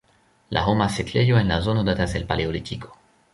[0.55, 2.95] La homa setlejo en la zono datas el paleolitiko.